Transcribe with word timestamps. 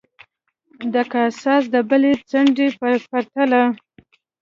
د 0.93 0.95
کاساس 1.11 1.63
د 1.73 1.75
بلې 1.89 2.13
څنډې 2.29 2.67
په 2.79 2.87
پرتله. 3.09 3.63